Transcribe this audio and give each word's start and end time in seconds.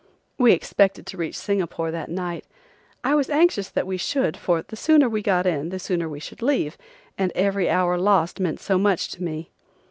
We 0.39 0.51
expected 0.53 1.05
to 1.05 1.17
reach 1.17 1.35
Singapore 1.37 1.91
that 1.91 2.09
night. 2.09 2.47
I 3.03 3.13
was 3.13 3.29
anxious 3.29 3.69
that 3.69 3.85
we 3.85 3.97
should, 3.97 4.35
for 4.35 4.63
the 4.63 4.75
sooner 4.75 5.07
we 5.07 5.21
got 5.21 5.45
in 5.45 5.69
the 5.69 5.77
sooner 5.77 6.09
we 6.09 6.19
should 6.19 6.41
leave, 6.41 6.75
and 7.19 7.31
every 7.35 7.69
hour 7.69 7.99
lost 7.99 8.39
meant 8.39 8.59
so 8.59 8.79
much 8.79 9.09
to 9.09 9.21
me. 9.23 9.51